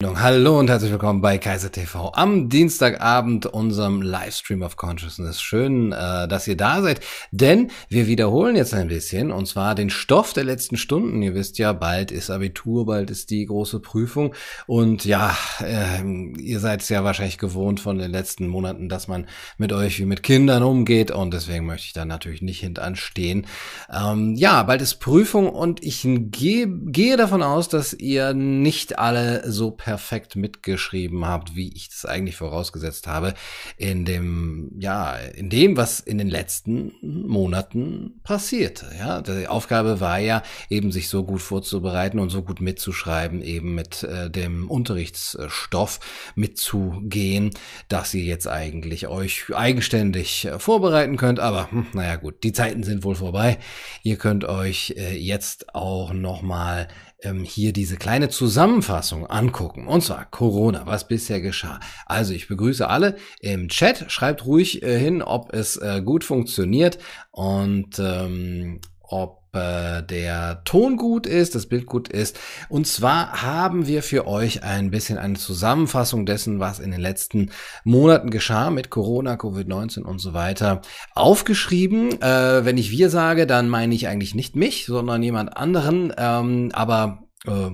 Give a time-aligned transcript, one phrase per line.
[0.00, 5.42] Hallo und herzlich willkommen bei Kaiser TV am Dienstagabend, unserem Livestream of Consciousness.
[5.42, 7.00] Schön, äh, dass ihr da seid,
[7.32, 11.20] denn wir wiederholen jetzt ein bisschen und zwar den Stoff der letzten Stunden.
[11.20, 14.36] Ihr wisst ja, bald ist Abitur, bald ist die große Prüfung
[14.68, 16.04] und ja, äh,
[16.40, 19.26] ihr seid es ja wahrscheinlich gewohnt von den letzten Monaten, dass man
[19.56, 23.48] mit euch wie mit Kindern umgeht und deswegen möchte ich da natürlich nicht hintanstehen.
[23.92, 29.72] Ähm, ja, bald ist Prüfung und ich gehe davon aus, dass ihr nicht alle so
[29.88, 33.32] perfekt mitgeschrieben habt, wie ich das eigentlich vorausgesetzt habe,
[33.78, 38.84] in dem, ja, in dem, was in den letzten Monaten passierte.
[38.98, 43.74] Ja, die Aufgabe war ja eben, sich so gut vorzubereiten und so gut mitzuschreiben, eben
[43.74, 46.00] mit äh, dem Unterrichtsstoff
[46.34, 47.52] mitzugehen,
[47.88, 51.40] dass ihr jetzt eigentlich euch eigenständig äh, vorbereiten könnt.
[51.40, 53.56] Aber hm, naja gut, die Zeiten sind wohl vorbei.
[54.02, 56.88] Ihr könnt euch äh, jetzt auch noch mal
[57.22, 59.86] ähm, hier diese kleine Zusammenfassung angucken.
[59.86, 61.80] Und zwar Corona, was bisher geschah.
[62.06, 64.10] Also ich begrüße alle im Chat.
[64.10, 66.98] Schreibt ruhig äh, hin, ob es äh, gut funktioniert
[67.30, 72.38] und ähm, ob äh, der Ton gut ist, das Bild gut ist.
[72.68, 77.50] Und zwar haben wir für euch ein bisschen eine Zusammenfassung dessen, was in den letzten
[77.84, 80.82] Monaten geschah mit Corona, Covid-19 und so weiter,
[81.14, 82.20] aufgeschrieben.
[82.20, 86.12] Äh, wenn ich wir sage, dann meine ich eigentlich nicht mich, sondern jemand anderen.
[86.16, 87.70] Ähm, aber äh,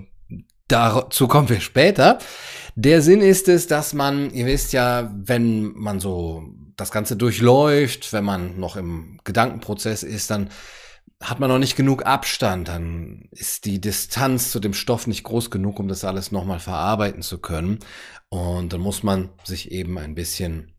[0.68, 2.18] Dazu kommen wir später.
[2.74, 6.44] Der Sinn ist es, dass man, ihr wisst ja, wenn man so
[6.76, 10.48] das Ganze durchläuft, wenn man noch im Gedankenprozess ist, dann
[11.22, 15.50] hat man noch nicht genug Abstand, dann ist die Distanz zu dem Stoff nicht groß
[15.50, 17.78] genug, um das alles nochmal verarbeiten zu können.
[18.28, 20.72] Und dann muss man sich eben ein bisschen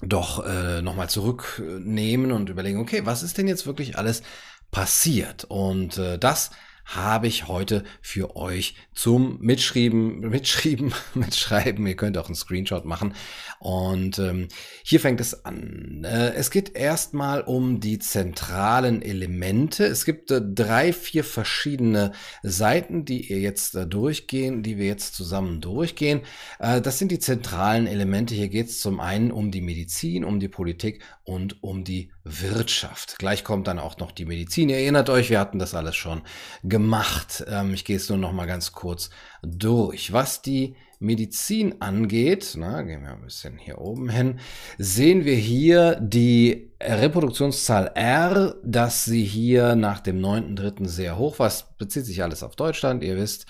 [0.00, 4.22] doch äh, nochmal zurücknehmen und überlegen, okay, was ist denn jetzt wirklich alles
[4.70, 5.44] passiert?
[5.44, 6.50] Und äh, das
[6.84, 11.86] habe ich heute für euch zum Mitschreiben, Mitschreiben, Mitschreiben.
[11.86, 13.14] Ihr könnt auch einen Screenshot machen.
[13.58, 14.48] Und ähm,
[14.82, 16.04] hier fängt es an.
[16.04, 19.84] Äh, es geht erstmal um die zentralen Elemente.
[19.86, 22.12] Es gibt äh, drei, vier verschiedene
[22.42, 26.20] Seiten, die ihr jetzt äh, durchgehen, die wir jetzt zusammen durchgehen.
[26.58, 28.34] Äh, das sind die zentralen Elemente.
[28.34, 33.18] Hier geht es zum einen um die Medizin, um die Politik und um die Wirtschaft.
[33.18, 34.68] Gleich kommt dann auch noch die Medizin.
[34.68, 36.22] Ihr erinnert euch, wir hatten das alles schon
[36.62, 37.44] gemacht.
[37.48, 39.10] Ähm, ich gehe es nur noch mal ganz kurz
[39.42, 40.12] durch.
[40.12, 44.40] Was die Medizin angeht, na, gehen wir ein bisschen hier oben hin,
[44.78, 50.86] sehen wir hier die Reproduktionszahl R, dass sie hier nach dem 9.3.
[50.86, 51.46] sehr hoch war.
[51.46, 53.46] Es bezieht sich alles auf Deutschland, ihr wisst.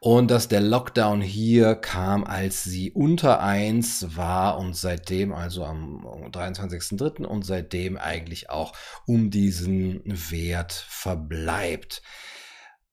[0.00, 6.04] Und dass der Lockdown hier kam, als sie unter 1 war und seitdem, also am
[6.30, 7.24] 23.3.
[7.24, 8.72] und seitdem eigentlich auch
[9.06, 12.02] um diesen Wert verbleibt.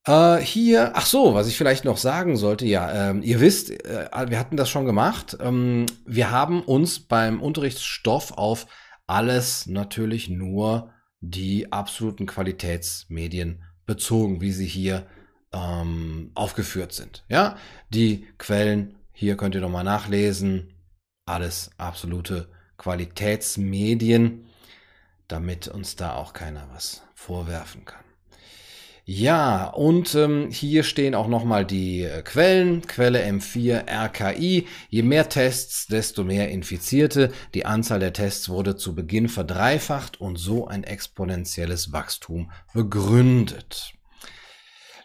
[0.04, 4.08] Äh, hier, ach so, was ich vielleicht noch sagen sollte, ja, ähm, ihr wisst, äh,
[4.28, 5.36] wir hatten das schon gemacht.
[5.40, 8.66] Ähm, wir haben uns beim Unterrichtsstoff auf
[9.06, 15.06] alles natürlich nur die absoluten Qualitätsmedien bezogen, wie sie hier
[15.52, 17.24] ähm, aufgeführt sind.
[17.28, 17.56] Ja,
[17.90, 20.74] die Quellen, hier könnt ihr nochmal nachlesen.
[21.26, 24.46] Alles absolute Qualitätsmedien,
[25.28, 28.11] damit uns da auch keiner was vorwerfen kann.
[29.04, 32.82] Ja, und ähm, hier stehen auch nochmal die äh, Quellen.
[32.82, 34.68] Quelle M4 RKI.
[34.90, 37.32] Je mehr Tests, desto mehr Infizierte.
[37.54, 43.94] Die Anzahl der Tests wurde zu Beginn verdreifacht und so ein exponentielles Wachstum begründet.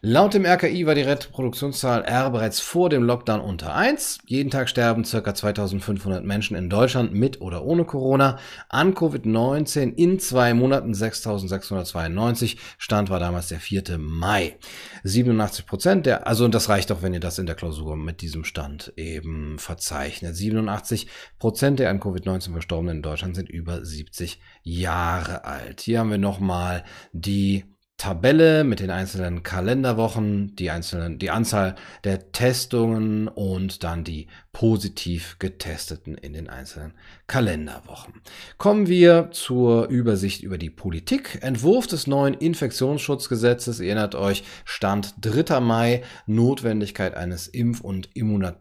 [0.09, 4.19] Laut dem RKI war die Reproduktionszahl R bereits vor dem Lockdown unter 1.
[4.25, 5.35] Jeden Tag sterben ca.
[5.35, 8.39] 2500 Menschen in Deutschland mit oder ohne Corona.
[8.69, 12.57] An Covid-19 in zwei Monaten 6692.
[12.77, 13.97] Stand war damals der 4.
[13.97, 14.57] Mai.
[15.03, 18.45] 87 Prozent der, also das reicht auch, wenn ihr das in der Klausur mit diesem
[18.45, 20.37] Stand eben verzeichnet.
[20.37, 21.07] 87
[21.37, 25.81] Prozent der an Covid-19 Verstorbenen in Deutschland sind über 70 Jahre alt.
[25.81, 27.65] Hier haben wir nochmal die
[27.97, 35.37] Tabelle mit den einzelnen Kalenderwochen, die einzelnen, die Anzahl der Testungen und dann die positiv
[35.39, 36.93] getesteten in den einzelnen
[37.25, 38.21] Kalenderwochen.
[38.59, 41.39] Kommen wir zur Übersicht über die Politik.
[41.41, 45.59] Entwurf des neuen Infektionsschutzgesetzes, erinnert euch, Stand 3.
[45.59, 48.59] Mai, Notwendigkeit eines Impf- und Immunat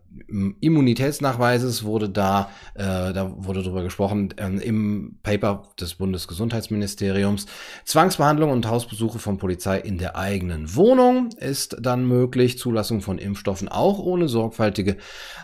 [0.61, 7.47] Immunitätsnachweises wurde da, äh, da wurde darüber gesprochen, ähm, im Paper des Bundesgesundheitsministeriums.
[7.85, 12.59] Zwangsbehandlung und Hausbesuche von Polizei in der eigenen Wohnung ist dann möglich.
[12.59, 14.97] Zulassung von Impfstoffen auch ohne sorgfältige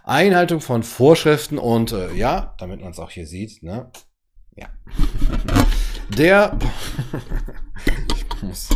[0.05, 3.91] Einhaltung von Vorschriften und äh, ja, damit man es auch hier sieht, ne?
[4.55, 4.67] Ja.
[6.17, 6.59] Der,
[8.17, 8.69] ich muss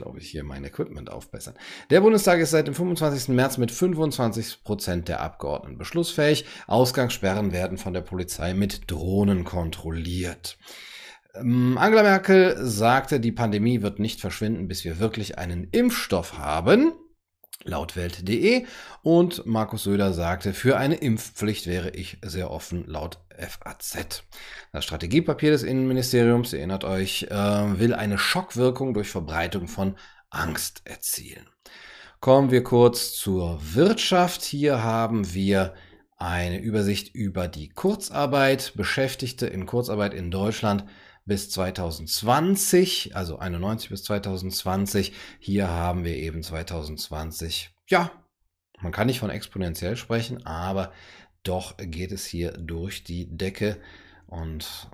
[0.00, 1.54] glaube ich, hier mein Equipment aufbessern.
[1.90, 3.28] Der Bundestag ist seit dem 25.
[3.34, 6.46] März mit 25 Prozent der Abgeordneten beschlussfähig.
[6.66, 10.56] Ausgangssperren werden von der Polizei mit Drohnen kontrolliert.
[11.34, 16.92] Ähm, Angela Merkel sagte, die Pandemie wird nicht verschwinden, bis wir wirklich einen Impfstoff haben
[17.64, 18.64] laut Welt.de
[19.02, 24.22] und Markus Söder sagte, für eine Impfpflicht wäre ich sehr offen laut FAZ.
[24.72, 29.96] Das Strategiepapier des Innenministeriums, erinnert euch, äh, will eine Schockwirkung durch Verbreitung von
[30.30, 31.48] Angst erzielen.
[32.20, 34.42] Kommen wir kurz zur Wirtschaft.
[34.42, 35.74] Hier haben wir
[36.18, 38.74] eine Übersicht über die Kurzarbeit.
[38.76, 40.84] Beschäftigte in Kurzarbeit in Deutschland
[41.24, 45.12] bis 2020, also 91 bis 2020.
[45.38, 47.70] Hier haben wir eben 2020.
[47.88, 48.10] Ja,
[48.80, 50.92] man kann nicht von exponentiell sprechen, aber
[51.42, 53.78] doch geht es hier durch die Decke
[54.26, 54.88] und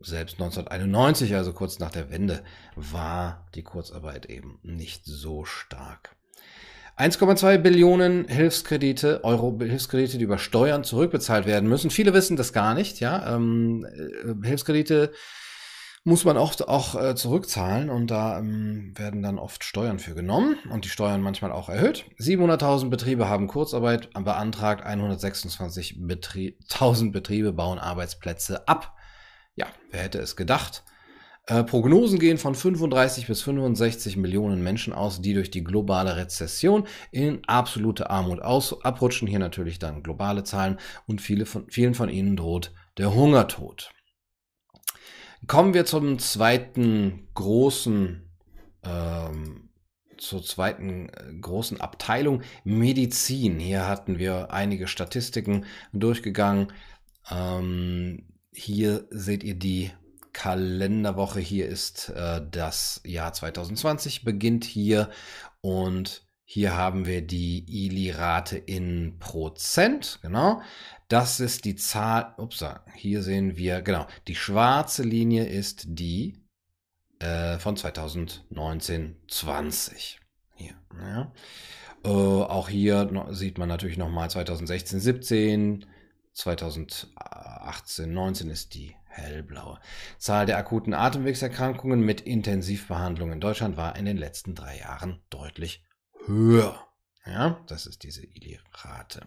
[0.00, 2.42] selbst 1991, also kurz nach der Wende,
[2.74, 6.16] war die Kurzarbeit eben nicht so stark.
[6.96, 11.90] 1,2 Billionen Hilfskredite, Euro Hilfskredite, die über Steuern zurückbezahlt werden müssen.
[11.90, 13.34] Viele wissen das gar nicht, ja.
[13.36, 15.12] Ähm, äh, Hilfskredite
[16.04, 20.56] muss man oft auch äh, zurückzahlen und da ähm, werden dann oft Steuern für genommen
[20.70, 22.06] und die Steuern manchmal auch erhöht.
[22.18, 26.56] 700.000 Betriebe haben Kurzarbeit beantragt, 126.000 Betrie
[27.10, 28.96] Betriebe bauen Arbeitsplätze ab.
[29.56, 30.84] Ja, wer hätte es gedacht?
[31.46, 36.86] Äh, Prognosen gehen von 35 bis 65 Millionen Menschen aus, die durch die globale Rezession
[37.10, 39.28] in absolute Armut aus abrutschen.
[39.28, 43.90] Hier natürlich dann globale Zahlen und viele von, vielen von ihnen droht der Hungertod.
[45.46, 48.30] Kommen wir zum zweiten großen,
[48.84, 49.70] ähm,
[50.18, 53.58] zur zweiten äh, großen Abteilung Medizin.
[53.58, 56.72] Hier hatten wir einige Statistiken durchgegangen.
[57.30, 59.90] Ähm, hier seht ihr die
[60.32, 61.40] Kalenderwoche.
[61.40, 65.10] Hier ist äh, das Jahr 2020, beginnt hier
[65.60, 70.62] und hier haben wir die ILI-Rate in Prozent, genau.
[71.10, 72.64] Das ist die Zahl, ups,
[72.94, 76.40] hier sehen wir, genau, die schwarze Linie ist die
[77.18, 80.18] äh, von 2019-20.
[80.54, 81.32] Hier, ja.
[82.04, 85.84] Äh, auch hier sieht man natürlich nochmal 2016, 17,
[86.32, 89.80] 2018, 19 ist die hellblaue.
[90.16, 95.84] Zahl der akuten Atemwegserkrankungen mit Intensivbehandlung in Deutschland war in den letzten drei Jahren deutlich
[96.26, 96.86] höher.
[97.26, 99.26] Ja, das ist diese ILI-Rate.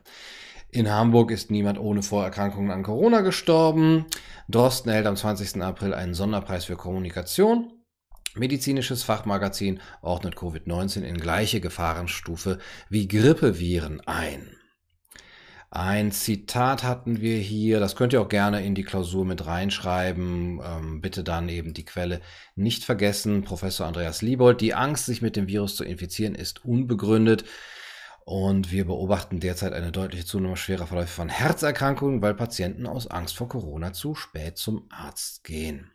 [0.74, 4.08] In Hamburg ist niemand ohne Vorerkrankungen an Corona gestorben.
[4.50, 5.62] Drosten erhält am 20.
[5.62, 7.72] April einen Sonderpreis für Kommunikation.
[8.34, 12.58] Medizinisches Fachmagazin ordnet Covid-19 in gleiche Gefahrenstufe
[12.90, 14.58] wie Grippeviren ein.
[15.70, 20.60] Ein Zitat hatten wir hier, das könnt ihr auch gerne in die Klausur mit reinschreiben.
[20.66, 22.20] Ähm, bitte dann eben die Quelle
[22.56, 23.44] nicht vergessen.
[23.44, 27.46] Professor Andreas Liebold, die Angst, sich mit dem Virus zu infizieren, ist unbegründet.
[28.26, 33.36] Und wir beobachten derzeit eine deutliche Zunahme schwerer Verläufe von Herzerkrankungen, weil Patienten aus Angst
[33.36, 35.92] vor Corona zu spät zum Arzt gehen.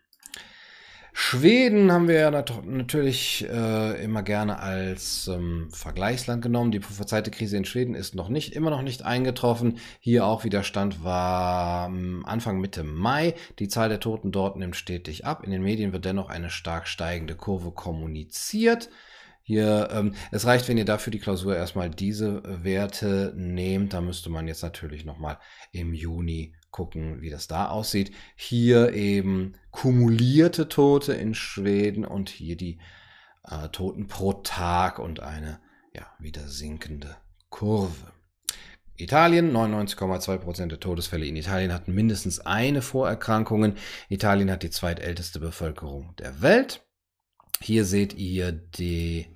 [1.11, 6.71] Schweden haben wir natürlich äh, immer gerne als ähm, Vergleichsland genommen.
[6.71, 9.79] Die prophezeite Krise in Schweden ist noch nicht, immer noch nicht eingetroffen.
[9.99, 13.33] Hier auch Widerstand war ähm, Anfang Mitte Mai.
[13.57, 15.43] Die Zahl der Toten dort nimmt stetig ab.
[15.43, 18.89] In den Medien wird dennoch eine stark steigende Kurve kommuniziert.
[19.41, 23.93] Hier, ähm, es reicht, wenn ihr dafür die Klausur erstmal diese äh, Werte nehmt.
[23.93, 25.39] Da müsste man jetzt natürlich nochmal
[25.71, 28.11] im Juni gucken, wie das da aussieht.
[28.35, 32.79] Hier eben kumulierte Tote in Schweden und hier die
[33.43, 35.59] äh, Toten pro Tag und eine
[35.95, 37.17] ja, wieder sinkende
[37.49, 38.13] Kurve.
[38.97, 43.75] Italien, 99,2% der Todesfälle in Italien hatten mindestens eine Vorerkrankung.
[44.09, 46.85] Italien hat die zweitälteste Bevölkerung der Welt.
[47.61, 49.27] Hier seht ihr die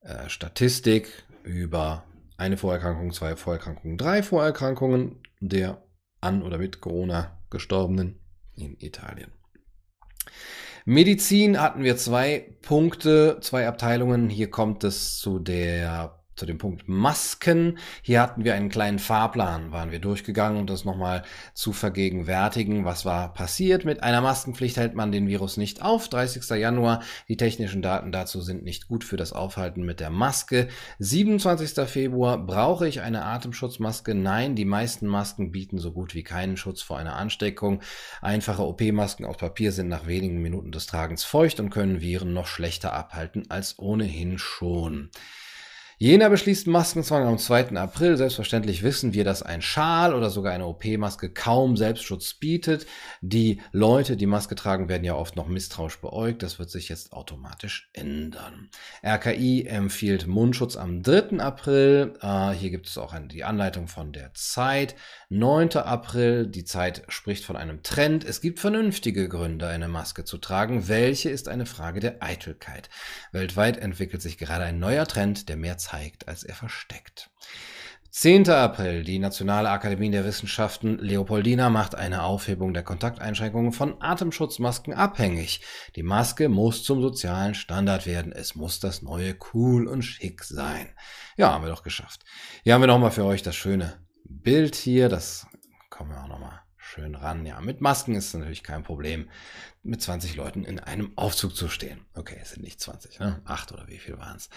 [0.00, 2.04] äh, Statistik über
[2.36, 5.82] eine Vorerkrankung, zwei Vorerkrankungen, drei Vorerkrankungen der
[6.20, 8.18] an oder mit Corona gestorbenen
[8.54, 9.32] in Italien.
[10.84, 14.30] Medizin hatten wir zwei Punkte, zwei Abteilungen.
[14.30, 17.78] Hier kommt es zu der zu dem Punkt Masken.
[18.02, 21.22] Hier hatten wir einen kleinen Fahrplan, waren wir durchgegangen, um das nochmal
[21.54, 22.84] zu vergegenwärtigen.
[22.84, 23.84] Was war passiert?
[23.84, 26.08] Mit einer Maskenpflicht hält man den Virus nicht auf.
[26.08, 26.48] 30.
[26.50, 27.02] Januar.
[27.28, 30.68] Die technischen Daten dazu sind nicht gut für das Aufhalten mit der Maske.
[30.98, 31.88] 27.
[31.88, 32.38] Februar.
[32.38, 34.14] Brauche ich eine Atemschutzmaske?
[34.14, 37.82] Nein, die meisten Masken bieten so gut wie keinen Schutz vor einer Ansteckung.
[38.22, 42.46] Einfache OP-Masken aus Papier sind nach wenigen Minuten des Tragens feucht und können Viren noch
[42.46, 45.10] schlechter abhalten als ohnehin schon.
[46.00, 47.76] Jena beschließt Maskenzwang am 2.
[47.76, 48.16] April.
[48.16, 52.86] Selbstverständlich wissen wir, dass ein Schal oder sogar eine OP-Maske kaum Selbstschutz bietet.
[53.20, 56.44] Die Leute, die Maske tragen, werden ja oft noch misstrauisch beäugt.
[56.44, 58.70] Das wird sich jetzt automatisch ändern.
[59.04, 61.40] RKI empfiehlt Mundschutz am 3.
[61.40, 62.14] April.
[62.22, 64.94] Äh, hier gibt es auch eine, die Anleitung von der Zeit.
[65.30, 65.78] 9.
[65.78, 66.46] April.
[66.46, 68.22] Die Zeit spricht von einem Trend.
[68.22, 70.86] Es gibt vernünftige Gründe, eine Maske zu tragen.
[70.86, 72.88] Welche ist eine Frage der Eitelkeit.
[73.32, 77.30] Weltweit entwickelt sich gerade ein neuer Trend, der mehr zeigt, als er versteckt.
[78.10, 78.48] 10.
[78.50, 79.04] April.
[79.04, 85.60] Die Nationale Akademie der Wissenschaften Leopoldina macht eine Aufhebung der Kontakteinschränkungen von Atemschutzmasken abhängig.
[85.94, 88.32] Die Maske muss zum sozialen Standard werden.
[88.32, 90.88] Es muss das neue cool und schick sein.
[91.36, 92.24] Ja, haben wir doch geschafft.
[92.64, 95.08] Hier haben wir nochmal für euch das schöne Bild hier.
[95.08, 95.46] Das
[95.90, 97.44] kommen wir auch nochmal schön ran.
[97.46, 99.28] Ja, mit Masken ist es natürlich kein Problem,
[99.82, 102.00] mit 20 Leuten in einem Aufzug zu stehen.
[102.14, 103.40] Okay, es sind nicht 20, ne?
[103.44, 104.48] Acht oder wie viel waren es?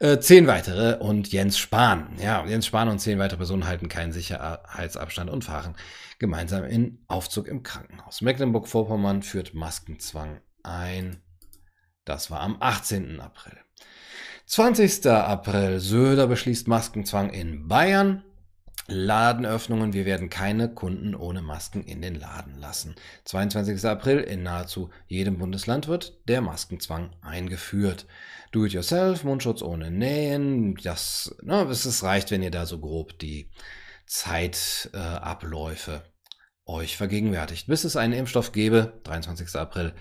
[0.00, 2.16] Äh, zehn weitere und Jens Spahn.
[2.18, 5.76] Ja, Jens Spahn und zehn weitere Personen halten keinen Sicherheitsabstand und fahren
[6.18, 8.22] gemeinsam in Aufzug im Krankenhaus.
[8.22, 11.22] Mecklenburg-Vorpommern führt Maskenzwang ein.
[12.04, 13.20] Das war am 18.
[13.20, 13.58] April.
[14.46, 15.06] 20.
[15.06, 15.80] April.
[15.80, 18.24] Söder beschließt Maskenzwang in Bayern.
[18.86, 19.92] Ladenöffnungen.
[19.92, 22.94] Wir werden keine Kunden ohne Masken in den Laden lassen.
[23.24, 23.84] 22.
[23.84, 24.18] April.
[24.20, 28.06] In nahezu jedem Bundesland wird der Maskenzwang eingeführt.
[28.52, 30.76] Do-it-yourself, Mundschutz ohne Nähen.
[30.76, 33.50] Das, na, es reicht, wenn ihr da so grob die
[34.06, 37.66] Zeitabläufe äh, euch vergegenwärtigt.
[37.66, 39.54] Bis es einen Impfstoff gebe, 23.
[39.56, 39.94] April,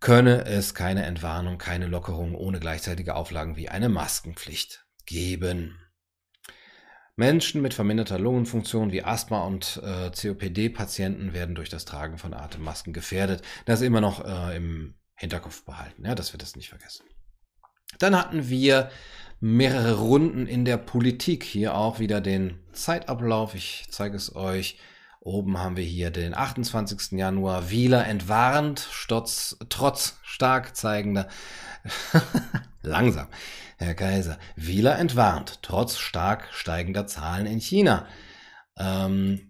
[0.00, 5.78] könne es keine Entwarnung, keine Lockerung ohne gleichzeitige Auflagen wie eine Maskenpflicht geben.
[7.18, 12.92] Menschen mit verminderter Lungenfunktion wie Asthma- und äh, COPD-Patienten werden durch das Tragen von Atemmasken
[12.92, 13.42] gefährdet.
[13.64, 17.04] Das immer noch äh, im Hinterkopf behalten, ja, dass wir das nicht vergessen.
[17.98, 18.90] Dann hatten wir
[19.40, 21.42] mehrere Runden in der Politik.
[21.42, 23.56] Hier auch wieder den Zeitablauf.
[23.56, 24.78] Ich zeige es euch.
[25.20, 27.18] Oben haben wir hier den 28.
[27.18, 27.68] Januar.
[27.68, 31.26] Wieler entwarnt, Stotz, trotz stark zeigender.
[32.88, 33.28] Langsam.
[33.76, 38.06] Herr Kaiser, Wieler entwarnt, trotz stark steigender Zahlen in China.
[38.76, 39.48] Ähm,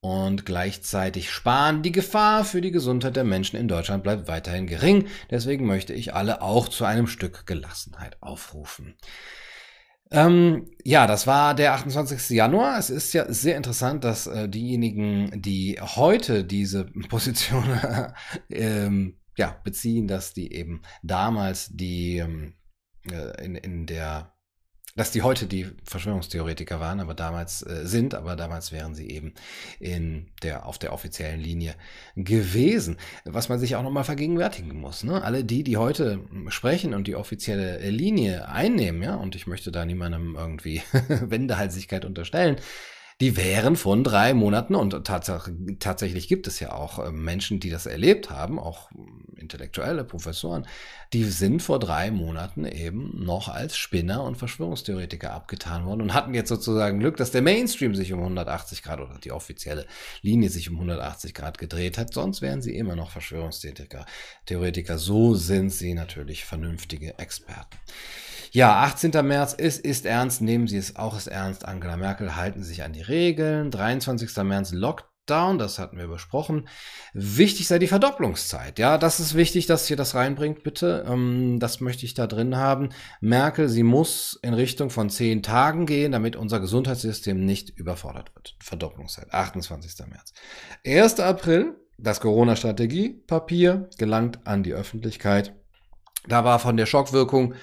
[0.00, 1.82] und gleichzeitig sparen.
[1.82, 5.08] Die Gefahr für die Gesundheit der Menschen in Deutschland bleibt weiterhin gering.
[5.30, 8.96] Deswegen möchte ich alle auch zu einem Stück Gelassenheit aufrufen.
[10.12, 12.30] Ähm, ja, das war der 28.
[12.30, 12.78] Januar.
[12.78, 17.64] Es ist ja sehr interessant, dass äh, diejenigen, die heute diese Position
[18.50, 22.65] ähm, ja, beziehen, dass die eben damals die ähm, äh,
[23.12, 24.32] in, in der,
[24.94, 29.34] dass die heute die Verschwörungstheoretiker waren, aber damals äh, sind, aber damals wären sie eben
[29.78, 31.74] in der, auf der offiziellen Linie
[32.14, 32.96] gewesen.
[33.24, 35.04] Was man sich auch nochmal vergegenwärtigen muss.
[35.04, 35.22] Ne?
[35.22, 39.84] Alle die, die heute sprechen und die offizielle Linie einnehmen, ja, und ich möchte da
[39.84, 42.56] niemandem irgendwie Wendehalsigkeit unterstellen,
[43.20, 45.32] die wären von drei Monaten, und tats
[45.78, 48.90] tatsächlich gibt es ja auch äh, Menschen, die das erlebt haben, auch
[49.36, 50.66] intellektuelle Professoren,
[51.12, 56.34] die sind vor drei Monaten eben noch als Spinner und Verschwörungstheoretiker abgetan worden und hatten
[56.34, 59.86] jetzt sozusagen Glück, dass der Mainstream sich um 180 Grad oder die offizielle
[60.20, 62.12] Linie sich um 180 Grad gedreht hat.
[62.12, 64.04] Sonst wären sie immer noch Verschwörungstheoretiker.
[64.46, 67.76] Theoretiker, so sind sie natürlich vernünftige Experten.
[68.52, 69.10] Ja, 18.
[69.26, 71.64] März, es ist ernst, nehmen Sie es auch ist ernst.
[71.64, 73.70] Angela Merkel halten sich an die Regeln.
[73.70, 74.34] 23.
[74.44, 76.68] März Lockdown, das hatten wir besprochen.
[77.12, 78.78] Wichtig sei die Verdopplungszeit.
[78.78, 81.04] Ja, das ist wichtig, dass ihr das reinbringt, bitte.
[81.08, 82.90] Ähm, das möchte ich da drin haben.
[83.20, 88.56] Merkel, sie muss in Richtung von 10 Tagen gehen, damit unser Gesundheitssystem nicht überfordert wird.
[88.62, 90.06] Verdopplungszeit, 28.
[90.06, 90.32] März.
[90.86, 91.20] 1.
[91.20, 95.54] April, das Corona-Strategie-Papier gelangt an die Öffentlichkeit.
[96.28, 97.54] Da war von der Schockwirkung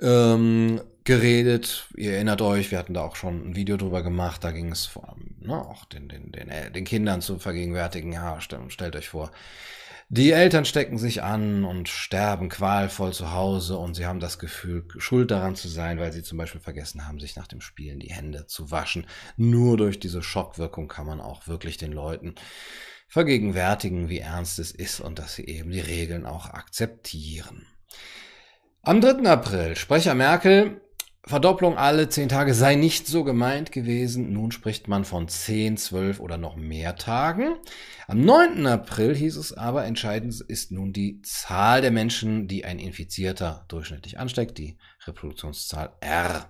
[0.00, 1.88] ähm, geredet.
[1.96, 4.44] Ihr erinnert euch, wir hatten da auch schon ein Video drüber gemacht.
[4.44, 8.12] Da ging es vor ne, auch den, den, den, äh, den Kindern zu vergegenwärtigen.
[8.12, 9.30] Ja, stellt euch vor,
[10.10, 14.86] die Eltern stecken sich an und sterben qualvoll zu Hause und sie haben das Gefühl,
[14.96, 18.12] schuld daran zu sein, weil sie zum Beispiel vergessen haben, sich nach dem Spielen die
[18.12, 19.06] Hände zu waschen.
[19.36, 22.36] Nur durch diese Schockwirkung kann man auch wirklich den Leuten
[23.06, 27.66] vergegenwärtigen, wie ernst es ist und dass sie eben die Regeln auch akzeptieren.
[28.82, 29.28] Am 3.
[29.28, 30.80] April, Sprecher Merkel,
[31.24, 34.32] Verdopplung alle zehn Tage sei nicht so gemeint gewesen.
[34.32, 37.56] Nun spricht man von zehn, zwölf oder noch mehr Tagen.
[38.06, 38.66] Am 9.
[38.66, 44.18] April hieß es aber, entscheidend ist nun die Zahl der Menschen, die ein Infizierter durchschnittlich
[44.18, 46.48] ansteckt, die Reproduktionszahl R.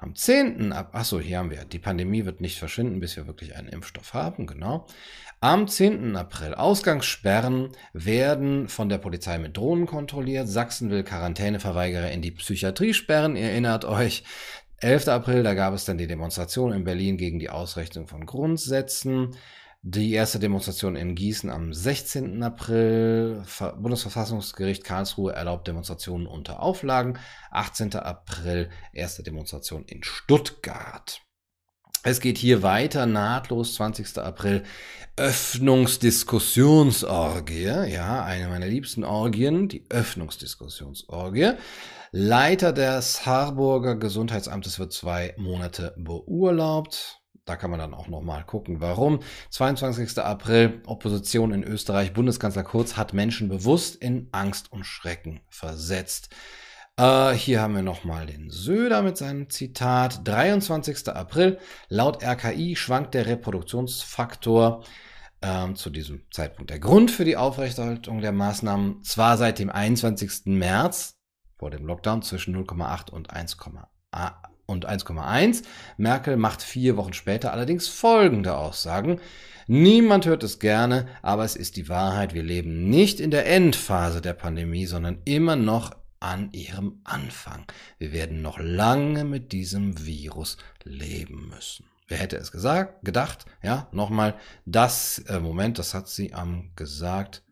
[0.00, 0.72] Am 10.
[0.72, 4.14] Ab, achso, hier haben wir, die Pandemie wird nicht verschwinden, bis wir wirklich einen Impfstoff
[4.14, 4.86] haben, genau.
[5.40, 6.14] Am 10.
[6.14, 10.46] April, Ausgangssperren werden von der Polizei mit Drohnen kontrolliert.
[10.46, 14.22] Sachsen will Quarantäneverweigerer in die Psychiatrie sperren, ihr erinnert euch.
[14.80, 15.08] 11.
[15.08, 19.34] April, da gab es dann die Demonstration in Berlin gegen die Ausrechnung von Grundsätzen.
[19.90, 22.42] Die erste Demonstration in Gießen am 16.
[22.42, 23.42] April.
[23.80, 27.18] Bundesverfassungsgericht Karlsruhe erlaubt Demonstrationen unter Auflagen.
[27.52, 27.94] 18.
[27.94, 31.22] April, erste Demonstration in Stuttgart.
[32.02, 34.18] Es geht hier weiter, nahtlos, 20.
[34.18, 34.62] April,
[35.16, 41.52] Öffnungsdiskussionsorgie, ja, eine meiner liebsten Orgien, die Öffnungsdiskussionsorgie.
[42.12, 47.17] Leiter des Harburger Gesundheitsamtes wird zwei Monate beurlaubt.
[47.48, 49.20] Da kann man dann auch nochmal gucken, warum.
[49.50, 50.18] 22.
[50.18, 52.12] April, Opposition in Österreich.
[52.12, 56.28] Bundeskanzler Kurz hat Menschen bewusst in Angst und Schrecken versetzt.
[56.98, 60.28] Äh, hier haben wir nochmal den Söder mit seinem Zitat.
[60.28, 61.08] 23.
[61.08, 64.84] April, laut RKI schwankt der Reproduktionsfaktor
[65.40, 66.68] ähm, zu diesem Zeitpunkt.
[66.70, 70.42] Der Grund für die Aufrechterhaltung der Maßnahmen zwar seit dem 21.
[70.46, 71.16] März
[71.56, 74.32] vor dem Lockdown zwischen 0,8 und 1,1
[74.68, 75.64] und 1,1.
[75.96, 79.18] Merkel macht vier Wochen später allerdings folgende Aussagen.
[79.66, 82.34] Niemand hört es gerne, aber es ist die Wahrheit.
[82.34, 87.64] Wir leben nicht in der Endphase der Pandemie, sondern immer noch an ihrem Anfang.
[87.98, 91.86] Wir werden noch lange mit diesem Virus leben müssen.
[92.06, 93.44] Wer hätte es gesagt, gedacht?
[93.62, 94.34] Ja, nochmal,
[94.64, 97.42] das äh, Moment, das hat sie am gesagt,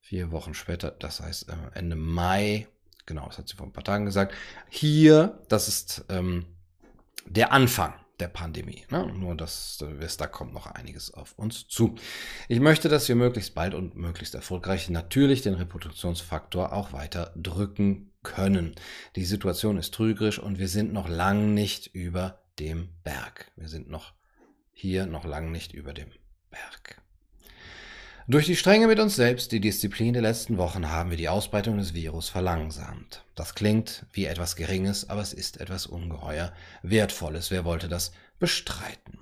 [0.00, 2.66] vier Wochen später, das heißt äh, Ende Mai
[3.06, 4.34] Genau, das hat sie vor ein paar Tagen gesagt.
[4.68, 6.46] Hier, das ist ähm,
[7.26, 8.84] der Anfang der Pandemie.
[8.90, 9.12] Ne?
[9.12, 9.82] Nur, dass
[10.18, 11.96] da kommt noch einiges auf uns zu.
[12.48, 18.12] Ich möchte, dass wir möglichst bald und möglichst erfolgreich natürlich den Reproduktionsfaktor auch weiter drücken
[18.22, 18.74] können.
[19.16, 23.50] Die Situation ist trügerisch und wir sind noch lang nicht über dem Berg.
[23.56, 24.14] Wir sind noch
[24.72, 26.10] hier noch lang nicht über dem
[26.50, 27.02] Berg.
[28.26, 31.76] Durch die Strenge mit uns selbst, die Disziplin der letzten Wochen, haben wir die Ausbreitung
[31.76, 33.22] des Virus verlangsamt.
[33.34, 37.50] Das klingt wie etwas Geringes, aber es ist etwas ungeheuer Wertvolles.
[37.50, 39.18] Wer wollte das bestreiten?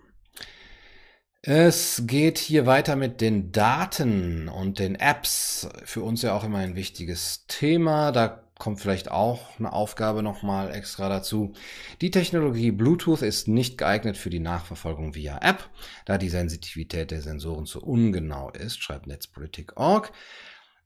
[1.41, 5.69] Es geht hier weiter mit den Daten und den Apps.
[5.85, 8.13] Für uns ja auch immer ein wichtiges Thema.
[8.13, 11.53] Da kommt vielleicht auch eine Aufgabe nochmal extra dazu.
[12.01, 15.69] Die Technologie Bluetooth ist nicht geeignet für die Nachverfolgung via App,
[16.05, 20.13] da die Sensitivität der Sensoren zu ungenau ist, schreibt Netzpolitik.org.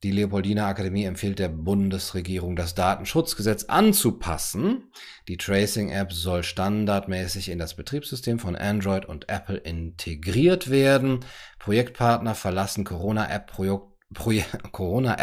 [0.03, 4.91] Die Leopoldina Akademie empfiehlt der Bundesregierung, das Datenschutzgesetz anzupassen.
[5.29, 11.27] Die Tracing-App soll standardmäßig in das Betriebssystem von Android und Apple integriert werden.
[11.59, 13.93] Projektpartner verlassen Corona-App-Projekt
[14.73, 15.19] Corona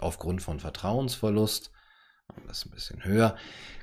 [0.00, 1.71] aufgrund von Vertrauensverlust.
[2.46, 3.36] Das ist ein bisschen höher.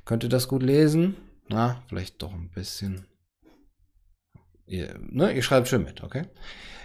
[0.06, 1.16] Könnt ihr das gut lesen?
[1.48, 3.06] Na, vielleicht doch ein bisschen.
[4.66, 6.24] Ihr, ne, ihr schreibt schon mit, okay?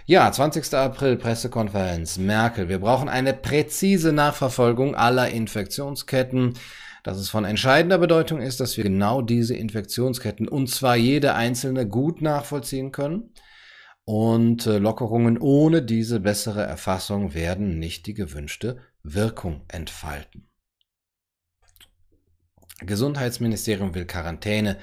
[0.07, 0.73] Ja, 20.
[0.73, 2.17] April Pressekonferenz.
[2.17, 2.69] Merkel.
[2.69, 6.53] Wir brauchen eine präzise Nachverfolgung aller Infektionsketten.
[7.03, 11.87] Dass es von entscheidender Bedeutung ist, dass wir genau diese Infektionsketten und zwar jede einzelne
[11.87, 13.31] gut nachvollziehen können.
[14.05, 20.47] Und äh, Lockerungen ohne diese bessere Erfassung werden nicht die gewünschte Wirkung entfalten.
[22.79, 24.77] Gesundheitsministerium will Quarantäne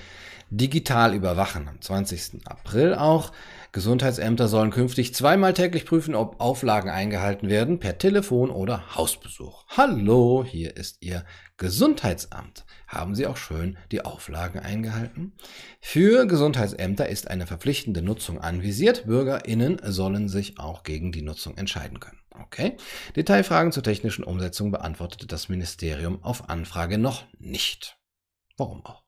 [0.51, 1.69] digital überwachen.
[1.69, 2.47] Am 20.
[2.47, 3.33] April auch.
[3.73, 9.65] Gesundheitsämter sollen künftig zweimal täglich prüfen, ob Auflagen eingehalten werden, per Telefon oder Hausbesuch.
[9.69, 11.25] Hallo, hier ist Ihr
[11.57, 12.67] Gesundheitsamt.
[12.87, 15.33] Haben Sie auch schön die Auflagen eingehalten?
[15.81, 19.07] Für Gesundheitsämter ist eine verpflichtende Nutzung anvisiert.
[19.07, 22.21] BürgerInnen sollen sich auch gegen die Nutzung entscheiden können.
[22.45, 22.77] Okay.
[23.17, 27.97] Detailfragen zur technischen Umsetzung beantwortete das Ministerium auf Anfrage noch nicht.
[28.59, 29.03] Warum auch?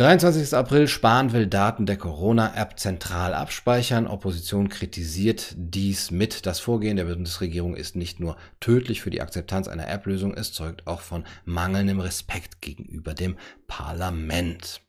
[0.00, 0.54] 23.
[0.54, 4.06] April, Spahn will Daten der Corona-App zentral abspeichern.
[4.06, 6.46] Opposition kritisiert dies mit.
[6.46, 10.86] Das Vorgehen der Bundesregierung ist nicht nur tödlich für die Akzeptanz einer App-Lösung, es zeugt
[10.86, 13.36] auch von mangelndem Respekt gegenüber dem
[13.66, 14.80] Parlament.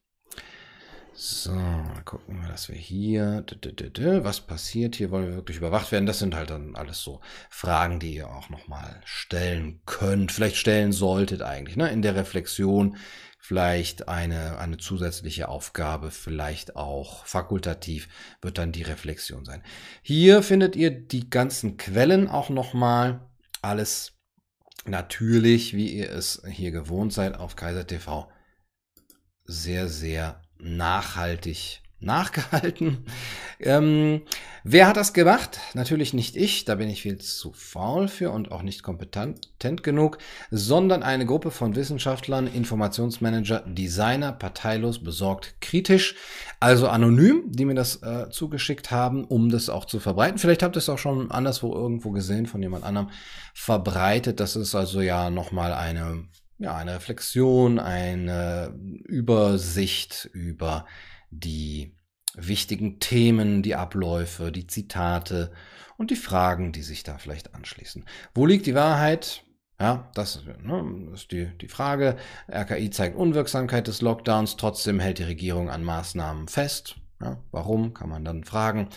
[1.14, 1.52] So,
[2.06, 3.46] gucken wir, dass wir hier,
[4.24, 6.06] was passiert hier, wollen wir wirklich überwacht werden?
[6.06, 7.20] Das sind halt dann alles so
[7.50, 11.90] Fragen, die ihr auch nochmal stellen könnt, vielleicht stellen solltet eigentlich, ne?
[11.90, 12.96] in der Reflexion,
[13.38, 18.08] vielleicht eine, eine zusätzliche Aufgabe, vielleicht auch fakultativ
[18.42, 19.64] wird dann die Reflexion sein.
[20.02, 23.30] Hier findet ihr die ganzen Quellen auch nochmal,
[23.62, 24.14] alles
[24.86, 28.32] natürlich, wie ihr es hier gewohnt seid auf Kaiser TV,
[29.44, 33.06] sehr, sehr nachhaltig nachgehalten.
[33.60, 34.24] Ähm,
[34.64, 35.60] wer hat das gemacht?
[35.76, 39.52] Natürlich nicht ich, da bin ich viel zu faul für und auch nicht kompetent
[39.84, 40.18] genug,
[40.50, 46.16] sondern eine Gruppe von Wissenschaftlern, Informationsmanager, Designer, parteilos, besorgt, kritisch,
[46.60, 50.40] also anonym, die mir das äh, zugeschickt haben, um das auch zu verbreiten.
[50.40, 53.12] Vielleicht habt ihr es auch schon anderswo irgendwo gesehen von jemand anderem
[53.54, 54.40] verbreitet.
[54.40, 56.24] Das ist also ja nochmal eine
[56.62, 58.74] ja, eine Reflexion, eine
[59.06, 60.86] Übersicht über
[61.32, 61.96] die
[62.36, 65.52] wichtigen Themen, die Abläufe, die Zitate
[65.98, 68.06] und die Fragen, die sich da vielleicht anschließen.
[68.34, 69.44] Wo liegt die Wahrheit?
[69.80, 72.16] Ja, das, ne, ist die, die Frage.
[72.48, 76.98] RKI zeigt Unwirksamkeit des Lockdowns, trotzdem hält die Regierung an Maßnahmen fest.
[77.20, 78.90] Ja, warum, kann man dann fragen.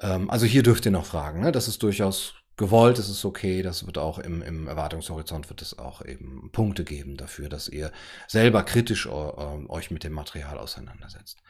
[0.00, 1.40] Ähm, also hier dürft ihr noch fragen.
[1.40, 1.52] Ne?
[1.52, 3.62] Das ist durchaus gewollt, das ist okay.
[3.62, 7.90] Das wird auch im, im Erwartungshorizont wird es auch eben Punkte geben dafür, dass ihr
[8.26, 11.40] selber kritisch äh, euch mit dem Material auseinandersetzt.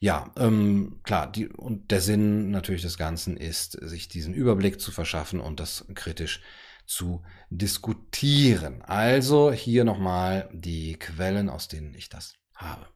[0.00, 4.90] Ja, ähm, klar, die, und der Sinn natürlich des Ganzen ist, sich diesen Überblick zu
[4.90, 6.40] verschaffen und das kritisch
[6.86, 8.82] zu diskutieren.
[8.82, 12.86] Also hier nochmal die Quellen, aus denen ich das habe.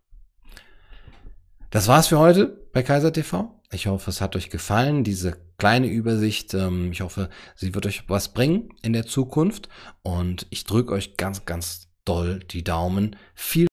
[1.71, 3.58] Das war's für heute bei Kaiser TV.
[3.71, 6.55] Ich hoffe, es hat euch gefallen, diese kleine Übersicht.
[6.55, 9.69] Ähm, ich hoffe, sie wird euch was bringen in der Zukunft.
[10.03, 13.17] Und ich drücke euch ganz, ganz doll die Daumen.
[13.35, 13.67] Viel